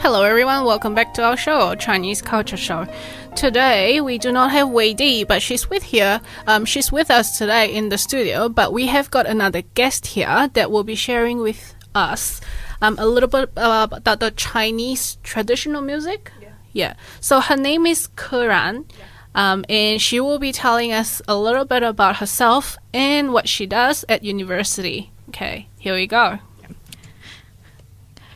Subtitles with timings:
[0.00, 2.86] Hello everyone, welcome back to our show, Chinese Culture Show.
[3.34, 6.20] Today we do not have Wei Di, but she's with here.
[6.46, 10.48] Um, she's with us today in the studio, but we have got another guest here
[10.54, 12.40] that will be sharing with us
[12.80, 16.30] um, a little bit uh, about the Chinese traditional music.
[16.40, 16.52] Yeah.
[16.72, 16.94] Yeah.
[17.20, 18.86] So her name is Keran.
[19.34, 23.66] Um, and she will be telling us a little bit about herself and what she
[23.66, 25.12] does at university.
[25.28, 26.38] Okay, here we go.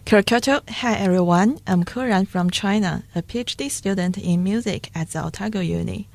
[0.05, 0.69] Kia ora koutou.
[0.69, 6.09] Hi everyone, I'm Keran from China, a PhD student in music at the Otago Uni.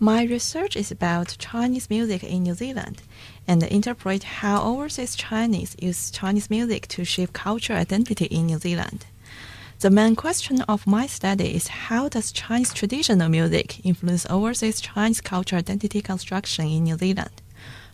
[0.00, 3.02] My research is about Chinese music in New Zealand
[3.46, 9.04] and interpret how overseas Chinese use Chinese music to shape cultural identity in New Zealand.
[9.80, 15.20] The main question of my study is how does Chinese traditional music influence overseas Chinese
[15.20, 17.42] cultural identity construction in New Zealand?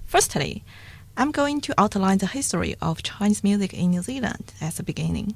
[0.06, 0.62] Firstly,
[1.20, 5.34] I'm going to outline the history of Chinese music in New Zealand as a beginning.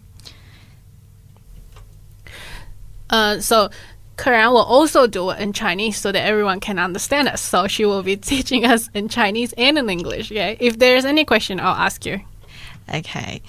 [3.10, 3.68] Uh, so
[4.16, 7.42] Keran will also do it in Chinese so that everyone can understand us.
[7.42, 10.30] So she will be teaching us in Chinese and in English.
[10.30, 10.54] Yeah.
[10.58, 12.20] If there's any question, I'll ask you.
[12.88, 13.42] Okay.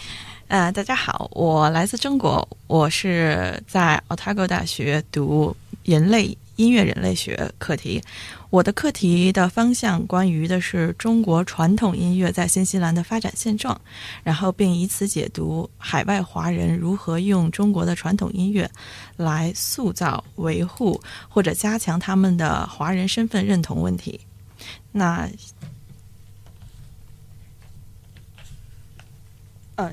[0.50, 8.02] Uh, 呃，大家好，我来自中国，我是在 Otago 大学读人类音乐人类学课题。
[8.50, 13.80] 我的课题的方向关于的是中国传统音乐在新西兰的发展现状，
[14.24, 18.70] 然后并以此解读海外华人如何用中国的传统音乐
[19.18, 24.20] 来塑造、维护或者加强他们的华人身份认同问题。
[24.92, 25.30] 那
[29.76, 29.92] 呃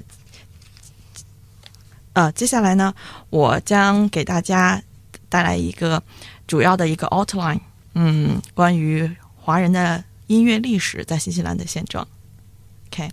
[2.13, 2.95] 呃，接下来呢，
[3.31, 4.81] 我将给大家
[5.29, 6.01] 带来一个
[6.48, 7.62] 主要的一个 outline，
[7.94, 12.08] 嗯，关于华人的音乐历史在新西兰的现状。
[12.90, 13.12] Okay,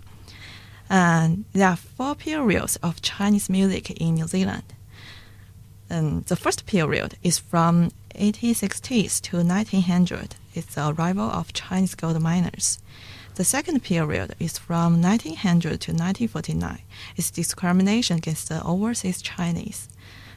[0.89, 4.63] and there are four periods of Chinese music in New Zealand.
[5.89, 10.29] Um, the first period is from 1860s to 1900.
[10.55, 12.79] It's the arrival of Chinese gold miners.
[13.35, 16.79] The second period is from 1900 to 1949.
[17.17, 19.89] It's discrimination against the overseas Chinese.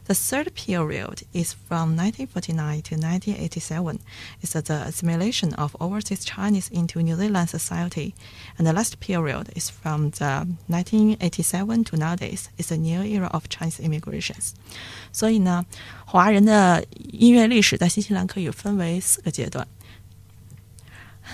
[0.06, 4.00] The third period is from 1949 to 1987.
[4.41, 8.15] It's the assimilation of overseas Chinese into New Zealand society.
[8.56, 12.49] And the last period is from the 1987 to nowadays.
[12.56, 14.55] It's a new era of Chinese immigrations.
[15.12, 15.66] 所以呢，
[16.06, 19.69] 华人的音乐历史在新西兰可以分为四个阶段。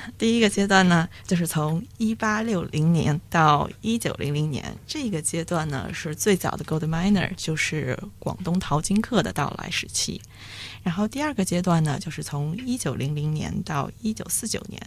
[0.17, 10.21] 第一个阶段呢，就是从一八六零年到一九零零年，这个阶段呢是最早的 gold miner，就是广东淘金客的到来时期。
[10.83, 14.81] 然后第二个阶段呢，就是从一九零零年到一九四九年，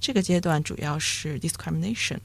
[0.00, 2.18] 这个阶段主要是 discrimination，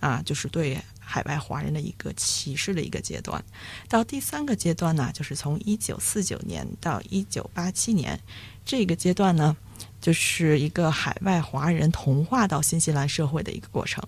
[0.00, 3.42] 啊，就是对海外华人的一个歧视的一个阶段。
[3.88, 8.20] 到第三个阶段呢，就是从一九四九年到一九八七年，
[8.64, 9.56] 这个阶段呢。
[10.03, 14.03] 就是一个海外华人同化到新西兰社会的一个过程，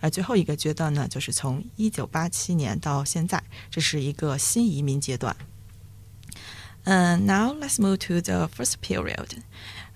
[0.00, 5.36] 而最后一个阶段呢，就是从一九八七年到现在，这是一个新移民阶段。
[6.84, 9.38] 嗯、uh,，Now let's move to the first period.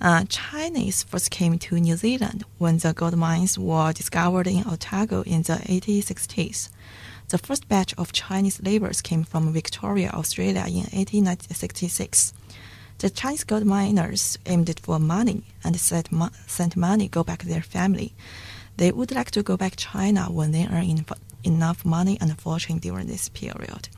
[0.00, 5.22] Uh, Chinese first came to New Zealand when the gold mines were discovered in Otago
[5.24, 6.68] in the 1860s.
[7.28, 12.32] The first batch of Chinese laborers came from Victoria, Australia in 1866.
[12.99, 17.47] The Chinese gold miners aimed for money and said mo- sent money go back to
[17.47, 18.13] their family.
[18.77, 21.05] They would like to go back to China when they earn
[21.43, 23.89] enough money and fortune during this period.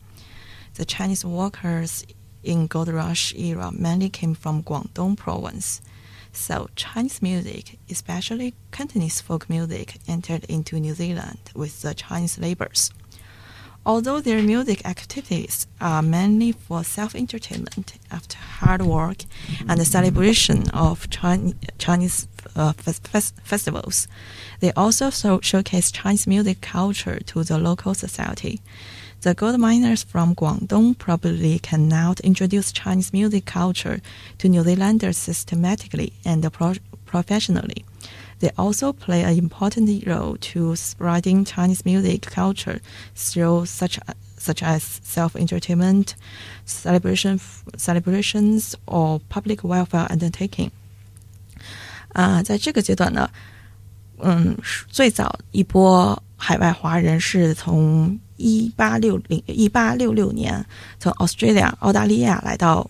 [0.75, 2.05] The Chinese workers
[2.43, 5.81] in gold rush era mainly came from Guangdong province.
[6.33, 12.91] So Chinese music, especially Cantonese folk music, entered into New Zealand with the Chinese laborers.
[13.85, 19.25] Although their music activities are mainly for self-entertainment after hard work
[19.69, 21.07] and the celebration of
[21.77, 24.07] Chinese uh, festivals,
[24.59, 28.59] they also so showcase Chinese music culture to the local society.
[29.21, 34.01] The gold miners from Guangdong probably cannot introduce Chinese music culture
[34.39, 36.73] to New Zealanders systematically and pro
[37.05, 37.85] professionally.
[38.44, 42.80] They also play an important role to spreading Chinese music culture
[43.14, 43.98] through such
[44.38, 46.14] such as self-entertainment,
[46.64, 47.38] celebration
[47.76, 50.70] celebrations, or public welfare undertaking.
[52.14, 53.28] 啊，在这个阶段呢，
[54.18, 54.56] 嗯，
[54.88, 60.64] 最早一波海外华人是从一八六零一八六六年
[60.98, 62.88] 从 Australia 澳大利亚来到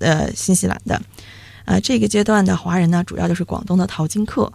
[0.00, 1.00] 呃新西兰的。
[1.69, 4.51] 呃，这个阶段的华人呢，主要就是广东的淘金客，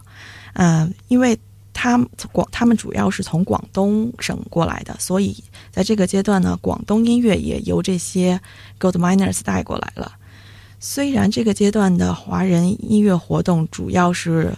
[0.51, 1.39] 呃，因为
[1.71, 1.97] 他
[2.33, 5.41] 广他们主要是从广东省过来的，所以
[5.71, 8.37] 在这个阶段呢，广东音乐也由这些
[8.77, 10.11] gold miners 带过来了。
[10.81, 14.53] 虽然这个阶段的华人音乐活动主要是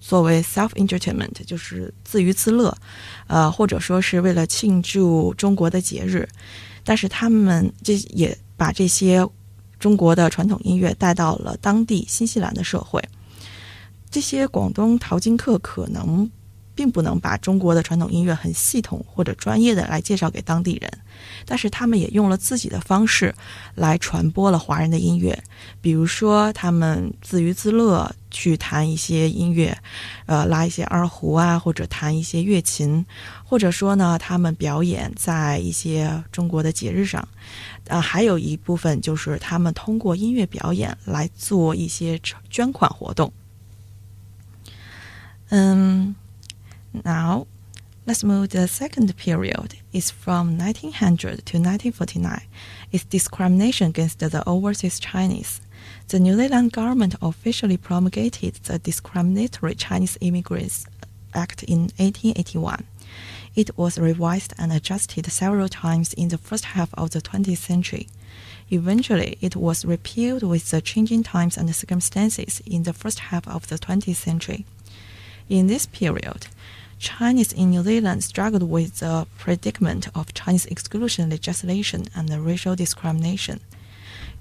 [0.00, 2.72] 作为 self entertainment，就是自娱自乐，
[3.26, 6.28] 呃，或者说是为了庆祝中国的节日，
[6.84, 9.26] 但是他们这也把这些。
[9.78, 13.02] 中国的传统音乐带到了当地新西兰的社会，
[14.10, 16.30] 这些广东淘金客可能
[16.74, 20.90] 并不能把中国的传统音乐很系统或者专业的来介绍给当地人，
[21.44, 23.34] 但是他们也用了自己的方式
[23.74, 25.42] 来传播了华人的音乐，
[25.80, 29.76] 比如说他们自娱自乐去弹一些音乐，
[30.26, 33.04] 呃，拉一些二胡啊，或者弹一些乐琴，
[33.44, 37.26] 或者说呢，他们表演在一些中国的节日上。
[37.88, 42.20] 呃，还有一部分就是他们通过音乐表演来做一些
[42.50, 43.32] 捐款活动。
[45.50, 46.16] 嗯
[46.90, 47.46] ，Now
[48.04, 52.42] let's move the second period is from 1900 to 1949.
[52.92, 55.62] It's discrimination against the overseas Chinese.
[56.08, 60.84] The New Zealand government officially promulgated the Discriminatory Chinese Immigrants
[61.32, 62.84] Act in 1881.
[63.54, 68.06] It was revised and adjusted several times in the first half of the 20th century.
[68.68, 73.68] Eventually, it was repealed with the changing times and circumstances in the first half of
[73.68, 74.66] the 20th century.
[75.48, 76.48] In this period,
[76.98, 83.60] Chinese in New Zealand struggled with the predicament of Chinese exclusion legislation and racial discrimination.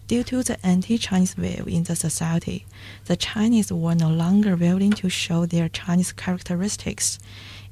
[0.08, 2.66] Due to the anti-Chinese view in the society,
[3.06, 7.20] the Chinese were no longer willing to show their Chinese characteristics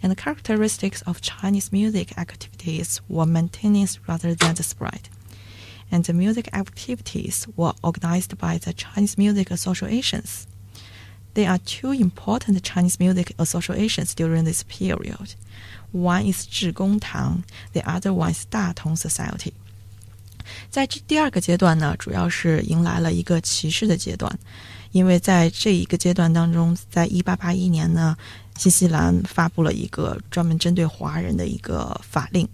[0.03, 5.07] and the characteristics of Chinese music activities were maintenance rather than the spread.
[5.89, 10.45] And the music activities were organized by the Chinese music associations.
[11.34, 15.34] There are two important Chinese music associations during this period.
[15.92, 19.52] One is 致公堂, the other one is 大同 Society.
[20.70, 24.36] 在这第二个阶段呢，主要是迎来了一个歧视的阶段，
[24.92, 28.16] 因为在这一个阶段当中，在一八八一年呢，
[28.56, 32.48] 新西兰发布了一个专门针对华人的一个法令，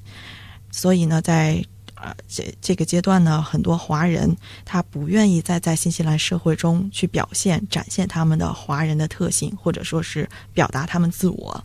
[0.70, 1.64] 所以呢，在
[2.01, 4.35] 呃这这个阶段呢，很多华人
[4.65, 11.63] 他不愿意再在新西兰社会中去表现、展现他们的华人的特性，或者说是表达他们自我。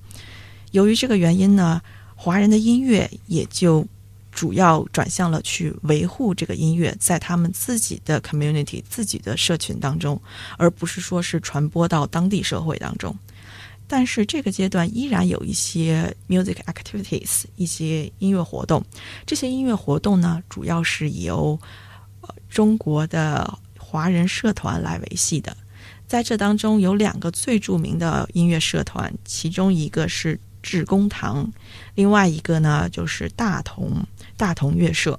[0.73, 1.81] 由于这个原因呢，
[2.17, 3.87] 华人的音乐也就
[4.33, 10.21] 主要转向了去维护这个音乐在他们自己的 community、自己的社群当中，
[10.59, 13.17] 而不是说是传播到当地社会当中。
[13.87, 18.85] 但是这个阶段依然有一些 music activities，一些音乐活动。
[19.27, 21.59] 这些音乐活动呢，主要是由
[22.49, 25.57] 中国的华人社团来维系的。
[26.07, 31.51] 在这当中有两个最著名的音乐社团，其中一个是致公堂，
[31.95, 34.05] 另外一个呢就是大同
[34.37, 35.19] 大同乐社。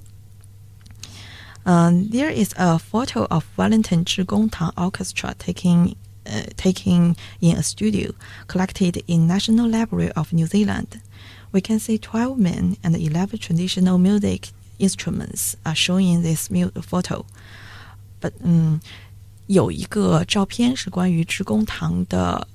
[1.64, 5.94] 嗯，There is a photo of Wellington 致公堂 Orchestra taking
[6.26, 8.12] uh, taken in a studio
[8.48, 11.00] collected in National Library of New Zealand.
[11.52, 16.48] We can see 12 men and 11 traditional music instruments are shown in this
[16.82, 17.24] photo.
[18.20, 18.80] But um, 嗯，
[19.46, 22.46] 有一个照片是关于致公堂的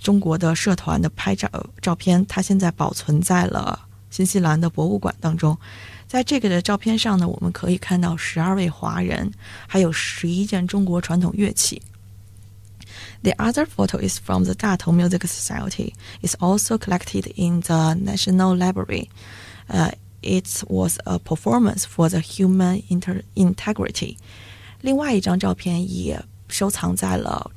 [0.00, 1.48] 中国的社团的拍照
[1.80, 3.78] 照片，它现在保存在了
[4.10, 5.56] 新西兰的博物馆当中。
[6.06, 9.30] 在这个的照片上呢，我们可以看到十二位华人，
[9.66, 11.82] 还有十一件中国传统乐器。
[13.23, 15.93] the other photo is from the Datong Music Society.
[16.21, 19.09] It's also collected in the National Library.
[19.69, 24.17] Uh, it was a performance for the human inter integrity.
[24.81, 27.49] 另外一张照片也收藏在了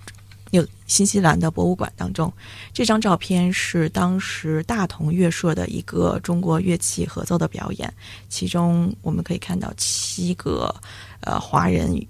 [0.52, 2.32] 有新西兰的博物馆当中。
[2.72, 7.92] 这张照片是当时大同乐社的一个中国乐器合奏的表演，
[8.28, 10.74] 其中我们可以看到七个
[11.20, 12.00] 呃华人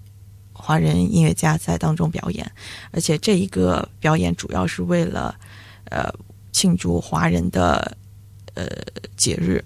[0.60, 2.50] 华人音乐家在当中表演，
[2.90, 5.34] 而且这一个表演主要是为了，
[5.90, 6.12] 呃，
[6.52, 7.96] 庆祝华人的
[8.54, 8.66] 呃
[9.16, 9.64] 节日。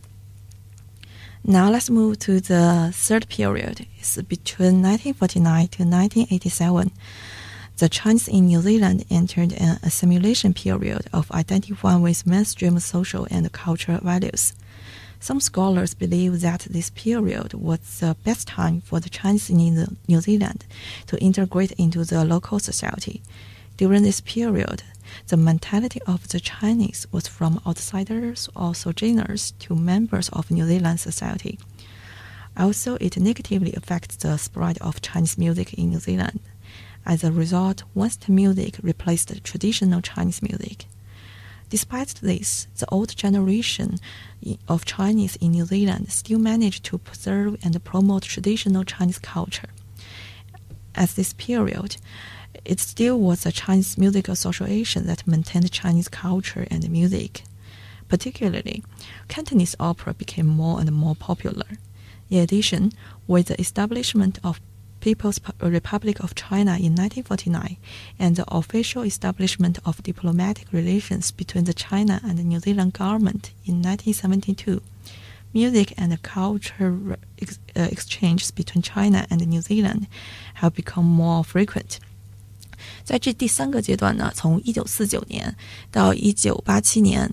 [1.42, 3.86] Now let's move to the third period.
[4.02, 6.90] It's between 1949 to 1987.
[7.80, 13.50] the Chinese in New Zealand entered an assimilation period of identifying with mainstream social and
[13.52, 14.52] cultural values.
[15.19, 20.21] Some scholars believe that this period was the best time for the Chinese in New
[20.21, 20.65] Zealand
[21.07, 23.21] to integrate into the local society.
[23.77, 24.83] During this period,
[25.27, 30.99] the mentality of the Chinese was from outsiders or sojourners to members of New Zealand
[30.99, 31.59] society.
[32.57, 36.39] Also, it negatively affects the spread of Chinese music in New Zealand.
[37.05, 40.85] As a result, Western music replaced traditional Chinese music.
[41.69, 43.97] Despite this, the old generation
[44.67, 49.69] of Chinese in New Zealand still managed to preserve and promote traditional Chinese culture.
[50.93, 51.97] At this period,
[52.63, 57.43] it still was a Chinese music association that maintained Chinese culture and music.
[58.07, 58.83] Particularly,
[59.27, 61.65] Cantonese opera became more and more popular.
[62.29, 62.91] In addition,
[63.27, 64.61] with the establishment of
[65.04, 67.78] People's Republic of China in 1949
[68.18, 73.50] and the official establishment of diplomatic relations between the China and the New Zealand government
[73.64, 74.82] in 1972.
[75.52, 80.06] Music and culture ex uh, exchanges between China and New Zealand
[80.56, 81.98] have become more frequent.
[83.02, 85.56] 在这第三个阶段呢，从一九四九年
[85.90, 87.32] 到一九八七年，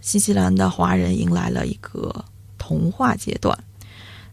[0.00, 2.24] 新西兰的华人迎来了一个
[2.58, 3.56] 同化阶段。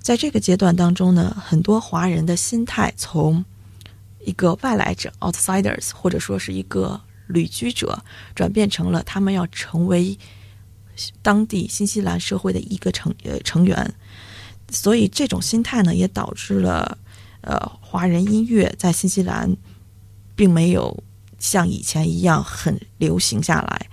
[0.07, 3.45] 在这个阶段当中呢，很多华人的心态从
[4.25, 8.01] 一个外来者 （outsiders） 或者说是一个旅居者，
[8.33, 10.17] 转变成了他们要成为
[11.23, 13.95] 当地新西兰社会的一个成呃成员。
[14.71, 16.97] 所以这种心态呢，也导致了
[17.41, 19.57] 呃华人音乐在新西兰
[20.37, 21.03] 并没有
[21.41, 23.89] 像以前一样很流行下来。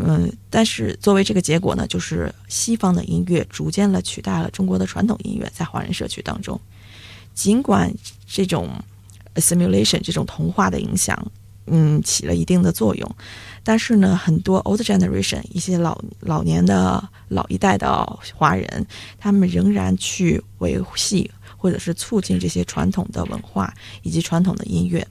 [0.00, 6.60] 嗯，但是作为这个结果呢，就是西方的音乐逐渐了取代了中国的传统音乐在华人社区当中。
[7.34, 7.92] 尽管
[8.26, 8.70] 这种
[9.36, 11.16] simulation 这种同化的影响，
[11.66, 13.16] 嗯，起了一定的作用，
[13.62, 18.86] 但是呢，很多 old generation 一些老老年的老一代的华人，
[19.18, 25.06] 他们仍然去维系或者是促进这些传统的文化以及传统的音乐。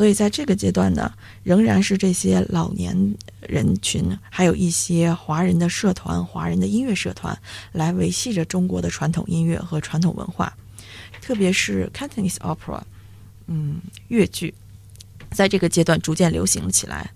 [0.00, 2.96] 所以在这个阶段呢，仍然是这些老年
[3.42, 7.38] 人群，还有一些华人的社团、华人的音乐社团，
[7.70, 10.56] 来维系着中国的传统音乐和传统文化。
[11.20, 12.80] 特别是 Cantonese opera，
[13.46, 13.78] 嗯，
[14.08, 14.54] 越剧，
[15.32, 17.10] 在这个阶段逐渐流行了起来。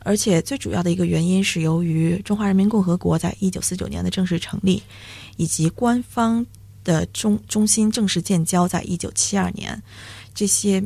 [0.00, 4.82] 而且最主要的一个原因是由于中华人民共和国在一九四九年的正式成立，
[5.38, 6.44] 以及官方
[6.84, 9.82] 的中中心正式建交在一九七二年，
[10.34, 10.84] 这些。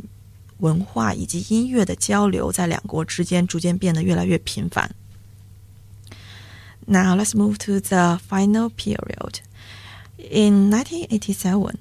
[0.62, 4.94] 文化以及音乐的交流在两国之间逐渐变得越来越频繁。
[6.86, 9.41] Now let's move to the final period.
[10.17, 11.75] In 1987,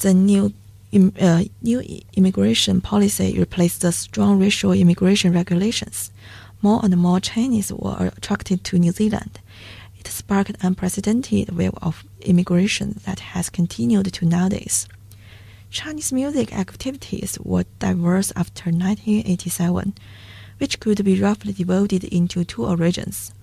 [0.00, 0.52] the new
[0.92, 1.82] uh, new
[2.14, 6.10] immigration policy replaced the strong racial immigration regulations.
[6.62, 9.38] More and more Chinese were attracted to New Zealand.
[9.98, 14.88] It sparked an unprecedented wave of immigration that has continued to nowadays.
[15.69, 19.93] Chinese music activities were diverse after 1987,
[20.57, 23.33] which could be roughly divided into two origins.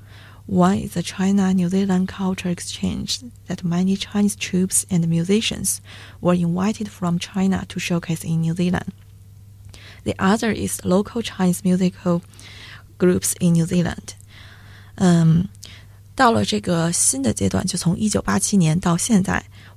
[0.46, 5.80] One is the China New Zealand Culture Exchange, that many Chinese troupes and musicians
[6.20, 8.92] were invited from China to showcase in New Zealand.
[10.04, 12.22] The other is local Chinese musical
[12.98, 14.14] groups in New Zealand.
[14.98, 15.48] Um,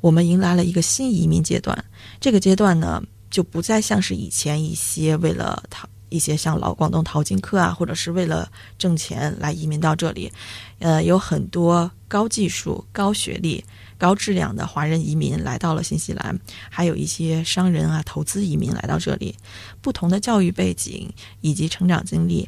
[0.06, 1.84] 我们迎来了一个新移民阶段。
[2.22, 8.48] 这个阶段呢，就不再像是以前一些为了淘一些像老广东淘金客啊，或者是为了
[8.78, 10.32] 挣钱来移民到这里。
[10.78, 13.66] 呃，有很多高技术、高学历、
[13.98, 19.34] 高质量的华人移民来到了新西兰，还有一些商人啊、投资移民来到这里。
[19.82, 22.48] 不同的教育背景以及成长经历，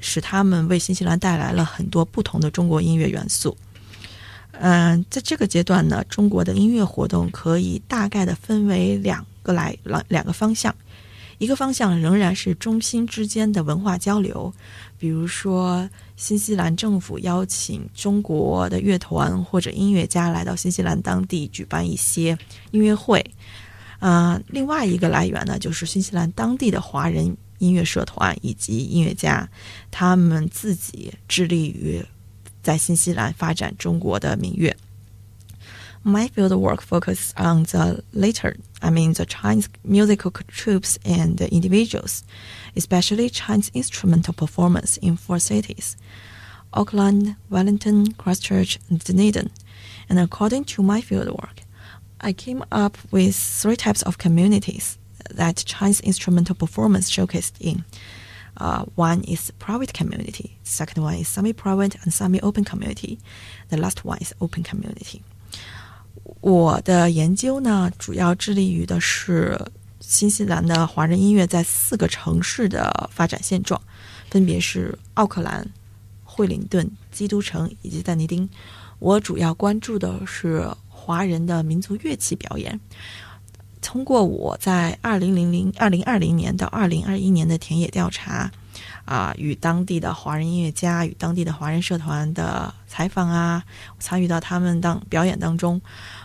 [0.00, 3.56] 使他们为新西兰带来了很多不同的中国音乐元素。
[4.62, 10.74] 嗯，在这个阶段呢，中国的音乐活动可以大概的分为两个来两两个方向，
[11.38, 14.52] 一个方向仍然是中新之间的文化交流，
[14.98, 22.36] 比如说新西兰政府邀请中国的乐团或者音乐家来到新西兰当地举办一些
[22.70, 23.24] 音乐会，
[23.98, 29.48] 啊，另外一个来源呢就是新西兰当地的华人音乐社团以及音乐家，
[29.90, 32.04] 他们自己致力于。
[32.61, 34.75] 在新西兰发展中国的民乐。
[36.03, 42.23] My field work focuses on the later, I mean the Chinese musical troops and individuals,
[42.75, 45.95] especially Chinese instrumental performance in four cities
[46.75, 49.49] Auckland, Wellington, Christchurch, and Dunedin.
[50.07, 51.61] And according to my field work,
[52.21, 54.99] I came up with three types of communities
[55.31, 57.83] that Chinese instrumental performance showcased in.
[58.60, 63.18] Uh, one is private community, second one is semi-private and semi-open community,
[63.70, 65.22] the last one is open community.
[66.42, 69.58] 我的研究呢，主要致力于的是
[70.00, 73.80] 新西兰的华人音乐在四个城市的发展现状，
[74.28, 75.66] 分别是奥克兰、
[76.22, 78.46] 惠灵顿、基督城以及但尼丁。
[78.98, 82.78] 我主要关注的是华人的民族乐器表演。
[83.82, 88.50] 通过我在二零零零二零二零年到二零二一年的田野调查，
[89.04, 93.64] 啊，与当地的华人音乐家、与当地的华人社团的采访啊，
[93.98, 95.80] 参与到他们当表演当中，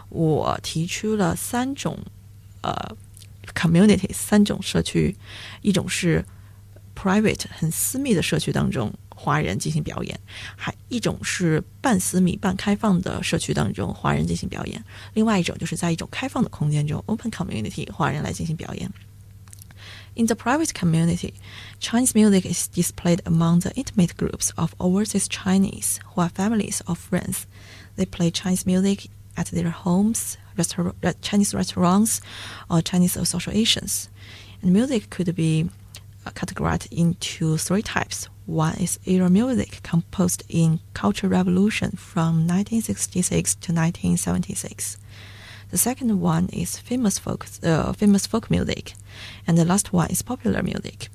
[0.10, 1.98] 我提出了三种
[2.62, 2.74] 呃
[3.54, 5.16] community 三种社区，
[5.62, 6.26] 一种是
[6.96, 8.94] private 很私密的社区当中。
[9.15, 10.19] 华人进行表演，
[10.57, 14.83] 还一种是半私密半开放的社区当中华人进行表演，
[15.15, 18.91] 另外一种就是在一种开放的空间中 open community 华人来进行表演。
[20.17, 21.35] In the private community,
[21.81, 26.97] Chinese music is displayed among the intimate groups of overseas Chinese who are families or
[26.97, 27.43] friends.
[27.97, 32.21] They play Chinese music at their homes, restaur- Chinese restaurants,
[32.69, 34.09] or Chinese associations.
[34.63, 35.71] And music could be
[36.35, 38.29] categorized into three types.
[38.47, 44.97] One is era music composed in Cultural Revolution from 1966 to 1976.
[45.71, 48.95] The second one is famous folk, uh, famous folk music,
[49.47, 51.09] and the last one is popular music.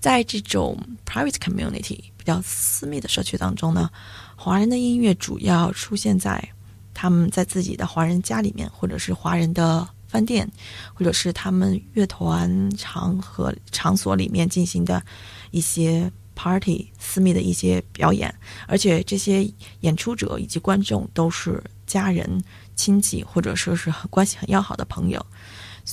[0.00, 3.90] 在这种 private community 比较私密的社区当中呢，
[4.36, 6.50] 华人的音乐主要出现在
[6.94, 10.49] 他们在自己的华人家里面，或者是华人的 饭店，
[10.93, 15.03] 或者是他们乐团场合场所里面进行的
[15.51, 18.33] 一些 party 私密的一些表演，
[18.67, 19.49] 而且这些
[19.81, 22.41] 演出者以及观众都是家人、
[22.75, 25.25] 亲戚，或者说是很关系很要好的朋友。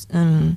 [0.08, 0.56] 嗯，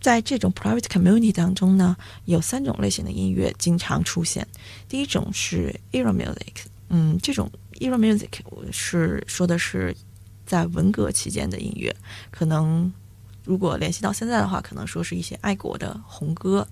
[0.00, 4.46] 在这种 private community 当中呢，有三种类型的音乐经常出现。
[4.88, 7.50] 第一种是 era music，嗯，这种
[7.80, 8.30] era music
[8.72, 9.96] 是说的是。
[10.46, 11.94] 在文革期间的音乐，
[12.30, 12.92] 可能
[13.44, 16.66] 如果联系到现在的话，可能说是一些爱国的红歌。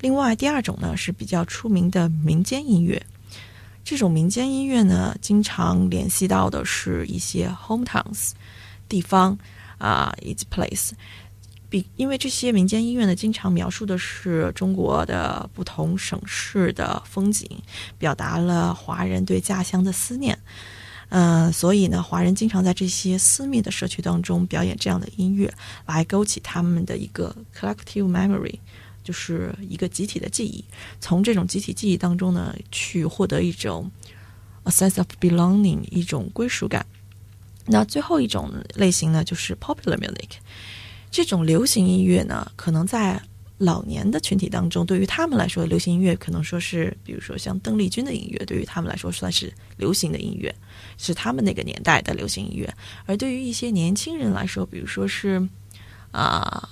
[0.00, 3.04] 另外，第二种呢是比较出名的民间音乐。
[3.84, 8.32] 这种民间音乐呢，经常联系到的是一些 hometowns
[8.88, 9.38] 地方
[9.78, 10.90] 啊，以及 place。
[11.68, 17.48] 比因为这些民间音乐呢，经常描述的是中国的不同省市的风景，
[17.98, 20.38] 表达了华人对家乡的思念。
[21.08, 25.52] 嗯，所以呢，华人经常在这些私密的社区当中表演这样的音乐，
[25.86, 28.58] 来勾起他们的一个 collective memory，
[29.04, 30.64] 就是一个集体的记忆。
[31.00, 33.90] 从这种集体记忆当中呢，去获得一种
[34.64, 36.84] a sense of belonging，一种归属感。
[37.66, 40.38] 那最后一种类型呢，就是 popular music。
[41.10, 43.22] 这种流行音乐呢，可能在
[43.58, 50.54] 老年的群体当中，对于他们来说，流行音乐可能说是，比如说像邓丽君的音乐，对于他们来说算是流行的音乐，
[50.98, 52.70] 是他们那个年代的流行音乐。
[53.06, 55.48] 而对于一些年轻人来说，比如说是
[56.10, 56.68] 啊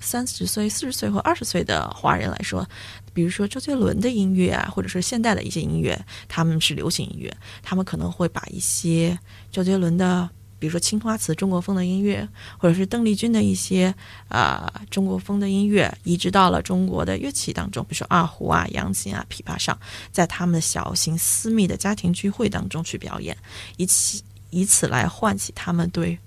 [0.00, 2.66] 三十岁、四十岁或二十岁的华人来说，
[3.12, 9.18] 比如说周杰伦的音乐啊，或者是现代的一些音乐，他们是流行音乐，他们可能会把一些
[9.52, 10.30] 周杰伦的。
[10.58, 12.26] 比如说青花瓷中国风的音乐，
[12.58, 13.94] 或者是邓丽君的一些
[14.28, 19.78] 啊中国风的音乐，移植到了中国的乐器当中，比如说二胡啊、扬琴啊、琵琶上，
[20.10, 23.36] 在他们的小型私密的家庭聚会当中去表演，
[23.76, 26.18] 以此以此来唤起他们对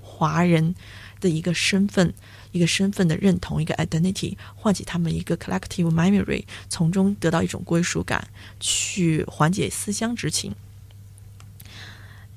[0.00, 0.74] 华人
[1.20, 2.12] 的一个身份、
[2.52, 8.28] 一个身份的认同、一个 identity，唤起他们一个 collective memory，从中得到一种归属感，
[8.60, 10.54] 去缓解思乡之情。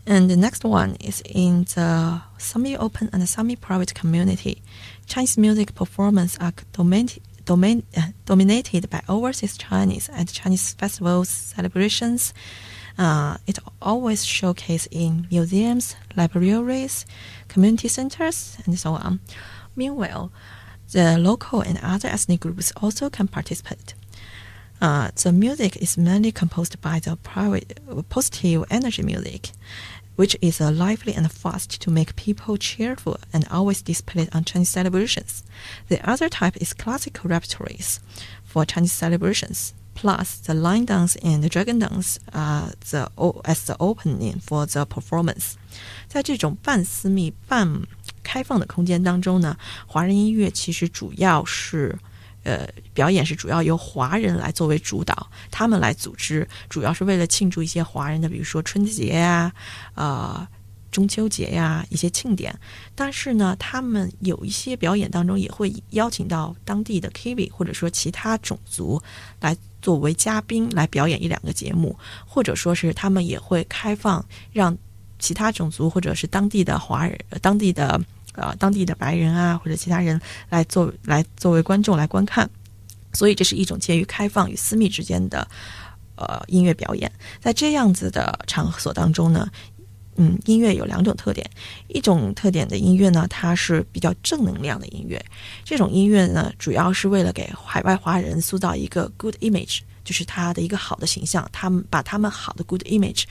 [0.05, 4.63] And the next one is in the semi-open and semi-private community.
[5.05, 7.09] Chinese music performance are domain,
[7.45, 12.33] domain, uh, dominated by overseas Chinese at Chinese festivals, celebrations.
[12.97, 17.05] Uh, it always showcased in museums, libraries,
[17.47, 19.19] community centers, and so on.
[19.75, 20.31] Meanwhile,
[20.91, 23.93] the local and other ethnic groups also can participate.
[24.80, 29.52] Uh, the music is mainly composed by the private, positive energy music,
[30.16, 34.68] which is uh, lively and fast to make people cheerful and always displayed on Chinese
[34.68, 35.42] celebrations.
[35.88, 38.00] The other type is classical repertories
[38.44, 39.72] for Chinese celebrations.
[39.94, 43.08] Plus, the line dance and the dragon dance are the
[43.46, 45.56] as the opening for the performance.
[46.06, 47.82] 在这种半私密、半
[48.22, 51.98] 开放的空间当中呢，华人音乐其实主要是
[52.43, 59.53] 呃，表演是主要由华人来作为主导，他们来组织，主要是为了庆祝一些华人的，比如说春节啊，
[59.93, 60.49] 啊，
[60.91, 62.53] 中秋节呀一些庆典，
[62.95, 69.01] 但是呢，他们有一些表演当中也会邀请到当地的 Kiwi 或者说其他种族
[69.39, 74.77] 来作为嘉宾来表演一两个节目，或者说是他们也会开放让
[75.17, 78.01] 其他种族或者是当地的华人、当地的
[78.33, 82.49] 呃当地的白人啊或者其他人来作来作为观众来观看，
[83.13, 85.47] 所以这是一种介于开放与私密之间的
[86.15, 89.49] 呃音乐表演，在这样子的场所当中呢。
[90.17, 91.49] 嗯，音乐有两种特点，
[91.87, 95.19] 一种特点的音乐呢，它是比较正能量的音乐。
[95.63, 101.47] 这种音乐呢，主要是为了给海外华人塑造一个 good image，就是他的一个好的形象。
[101.53, 103.23] 他们把他们好的 good image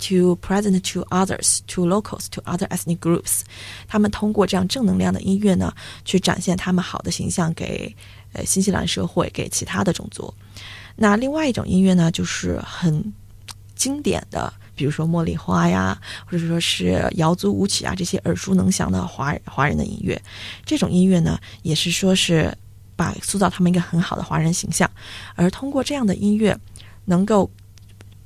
[0.00, 3.42] to present to others, to locals, to other ethnic groups。
[3.86, 5.72] 他们通过这样正能量的音乐呢，
[6.04, 7.94] 去展现他们好的形象给
[8.32, 10.32] 呃新西兰社会，给其他的种族。
[10.96, 13.12] 那另外一种音乐呢，就是很
[13.74, 14.52] 经典的。
[14.76, 20.18] 比如说茉莉花呀，或者说是瑶族舞曲啊，这些耳熟能详的华华人的音乐，
[20.64, 22.50] 这种音乐呢，也是说是
[22.96, 24.90] 把塑造他们一个很好的华人形象，
[25.34, 26.58] 而通过这样的音乐，
[27.04, 27.50] 能够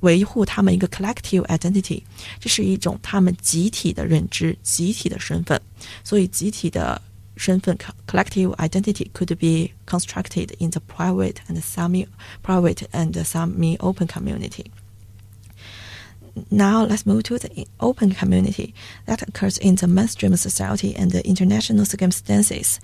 [0.04, 2.02] 维护他们一个 collective identity，
[2.38, 5.60] 这是一种他们集体的认知、集体的身份。
[6.02, 7.00] 所以，集体的
[7.36, 14.66] 身份 collective identity could be constructed in the private and semi-private and semi-open community.
[16.51, 18.73] Now let's move to the open community
[19.05, 22.79] that occurs in the mainstream society and the international circumstances,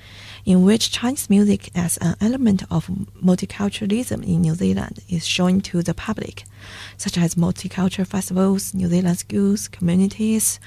[0.45, 2.87] in which Chinese music as an element of
[3.21, 6.45] multiculturalism in New Zealand is shown to the public,
[6.95, 10.59] such as multicultural festivals, New Zealand schools, communities,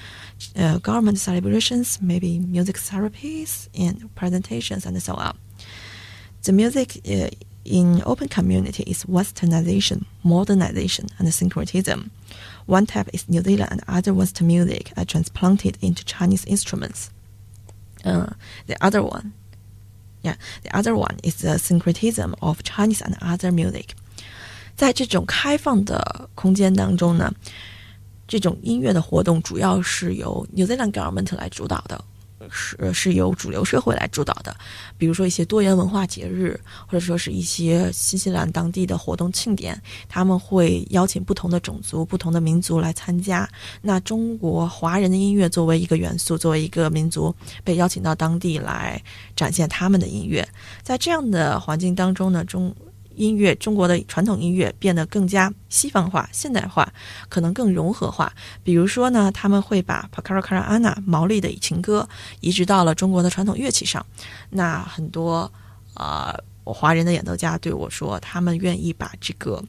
[0.57, 5.39] uh, government celebrations, maybe music therapies and presentations, and so on.
[6.43, 7.31] The music uh,
[7.66, 12.12] in open community is westernization, modernization, and syncretism.
[12.66, 17.10] One type is New Zealand and other Western music are transplanted into Chinese instruments.
[18.04, 18.28] Uh,
[18.68, 19.34] the other one,
[20.24, 23.96] yeah, the other one is the syncretism of Chinese and other music.
[24.76, 27.34] 在这种开放的空间当中呢，
[28.28, 32.04] 这种音乐的活动主要是由 New Zealand government 来主导的。
[32.51, 34.55] 是是由主流社会来主导的，
[34.97, 43.49] 比如说一些多元文化节日，或者说是一些新西兰当地的活动庆典，他们会邀请不同的种族、不同的民族来参加。
[43.83, 49.03] 那中国华人的音乐作为一个元素，作为一个民族，被邀请到当地来
[49.37, 50.47] 展现他们的音乐。
[50.83, 52.75] 在这样的环境当中呢，中。
[53.17, 56.93] 音乐，中国的传统音乐变得更加西方化、现代化，
[57.29, 58.33] 可能更融合化。
[58.63, 62.09] 比如说呢，他们会把 Pakara Karana 毛利的情歌
[62.41, 64.05] 移植到了中国的传统乐器上。
[64.51, 65.51] 那很多
[65.95, 69.63] 啊，华人的演奏家对我说，他们愿意把这个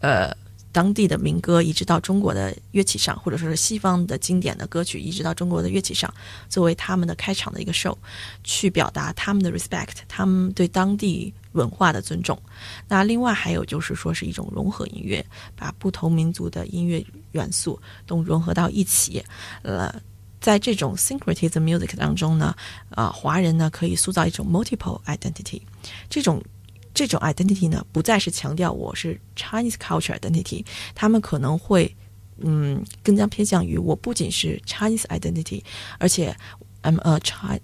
[0.00, 0.34] 呃。
[0.72, 6.12] 当地的民歌移植到中国的乐器上，或者说是西方的经典的歌曲移植到中国的乐器上，
[6.48, 7.96] 作为他们的开场的一个 show，
[8.44, 12.40] 去表达他们的 respect，他们对当地文化的尊重。
[12.86, 15.24] 那另外还有就是说是一种融合音乐，
[15.56, 19.24] 把不同民族的音乐元素都融合到一起。
[19.62, 19.92] 呃，
[20.40, 22.54] 在这种 syncretism music 当中呢，
[22.90, 25.60] 啊，华人呢可以塑造一种 multiple identity，
[26.08, 26.40] 这种。
[26.92, 31.94] 这种 identity 呢，不再是强调我是 Chinese culture identity，他们可能会，
[32.38, 35.62] 嗯，更加偏向于我不仅是 Chinese identity，
[35.98, 36.36] 而且
[36.82, 37.18] I'm a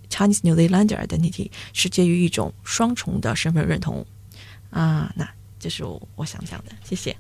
[0.09, 4.07] Chinese New Zealander identity，是介于一种双重的身份认同
[4.71, 5.13] 啊。
[5.17, 7.17] 那这是我我想讲的，谢谢。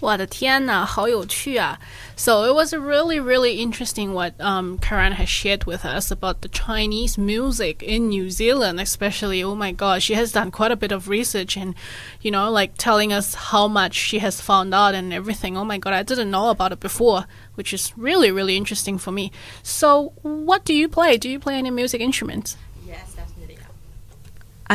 [0.00, 1.78] 我的天呐，好有趣啊
[2.16, 7.18] ！So it was really, really interesting what um, Keran has shared with us about the Chinese
[7.18, 9.42] music in New Zealand, especially.
[9.42, 11.74] Oh my God, she has done quite a bit of research and,
[12.20, 15.56] you know, like telling us how much she has found out and everything.
[15.56, 19.10] Oh my God, I didn't know about it before, which is really, really interesting for
[19.10, 19.32] me.
[19.62, 21.16] So, what do you play?
[21.18, 22.56] Do you play any music instruments?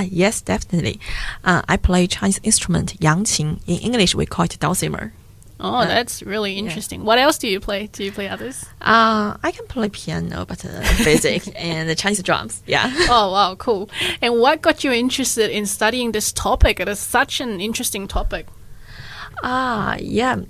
[0.02, 1.00] Yes, definitely.
[1.00, 1.00] Ah, yes, definitely.
[1.44, 3.60] Uh, I play Chinese instrument, yangqin.
[3.68, 5.14] In English, we call it dulcimer.
[5.60, 7.02] Oh, uh, that's really interesting.
[7.02, 7.06] Yeah.
[7.06, 7.88] What else do you play?
[7.88, 8.66] Do you play others?
[8.82, 12.62] Uh, I can play piano, but uh, basic and the Chinese drums.
[12.68, 12.92] Yeah.
[13.10, 13.90] Oh, wow, cool.
[14.22, 16.80] And what got you interested in studying this topic?
[16.80, 18.48] It is such an interesting topic.
[19.42, 20.42] Ah, yeah.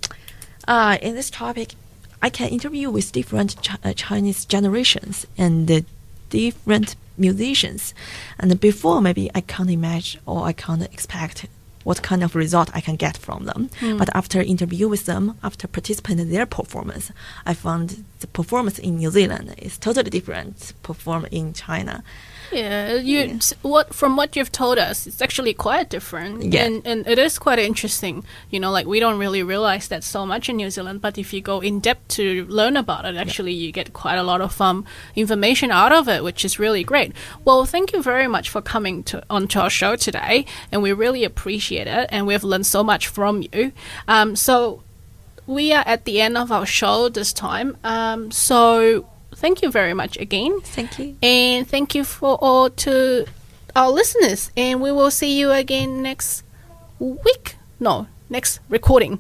[0.67, 1.75] Uh, in this topic,
[2.21, 5.85] I can interview with different Ch uh, Chinese generations and the
[6.29, 7.93] different musicians.
[8.39, 11.45] And before, maybe I can't imagine or I can't expect
[11.83, 13.69] what kind of result I can get from them.
[13.97, 17.11] But after interview with them, after participating in their performance,
[17.45, 22.03] I found the performance in New Zealand is totally different perform in China.
[22.51, 26.53] Yeah, you s what from what you've told us, it's actually quite different.
[26.53, 26.65] Yeah.
[26.65, 28.23] and and it is quite interesting.
[28.51, 31.33] You know, like we don't really realize that so much in New Zealand, but if
[31.33, 34.61] you go in depth to learn about it, actually you get quite a lot of
[34.61, 37.11] um information out of it, which is really great.
[37.45, 41.23] Well, thank you very much for coming to onto our show today, and we really
[41.25, 43.71] appreciate it, and we've learned so much from you.
[44.07, 44.83] Um, so
[45.47, 47.77] we are at the end of our show this time.
[47.83, 50.61] Um, so thank you very much again.
[50.61, 51.17] Thank you.
[51.21, 53.25] And thank you for all to
[53.75, 54.51] our listeners.
[54.55, 56.43] And we will see you again next
[56.99, 57.55] week.
[57.79, 59.19] No, next recording.